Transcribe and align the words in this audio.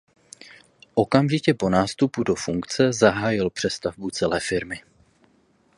Okamžitě 0.93 1.53
po 1.53 1.69
nástupu 1.69 2.23
do 2.23 2.35
funkce 2.35 2.93
zahájil 2.93 3.49
přestavbu 3.49 4.09
celé 4.09 4.39
firmy. 4.39 4.81